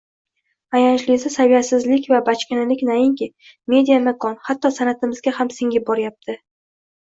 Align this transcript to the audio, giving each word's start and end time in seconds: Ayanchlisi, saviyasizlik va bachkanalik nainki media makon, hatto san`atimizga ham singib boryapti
Ayanchlisi, 0.77 1.31
saviyasizlik 1.33 2.07
va 2.13 2.21
bachkanalik 2.29 2.81
nainki 2.89 3.29
media 3.75 4.01
makon, 4.09 4.41
hatto 4.49 4.75
san`atimizga 4.81 5.37
ham 5.39 5.55
singib 5.61 5.89
boryapti 5.93 6.41